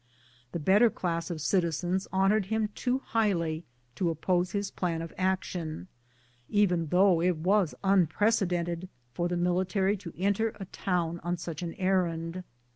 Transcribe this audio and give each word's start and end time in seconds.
The 0.51 0.57
better 0.57 0.89
class 0.89 1.29
of 1.29 1.39
citizens 1.41 2.07
honored 2.11 2.47
him 2.47 2.69
too 2.69 2.97
highly 3.05 3.65
to 3.93 4.09
oppose 4.09 4.51
his 4.51 4.71
plan 4.71 4.99
of 4.99 5.13
action, 5.15 5.89
even 6.49 6.87
though 6.87 7.21
it 7.21 7.37
was 7.37 7.75
unprecedented 7.83 8.89
for 9.13 9.27
the 9.27 9.37
military 9.37 9.95
to 9.97 10.11
enter 10.17 10.53
a 10.59 10.65
town 10.65 11.19
on 11.23 11.37
such 11.37 11.61
an 11.61 11.75
errand. 11.75 12.43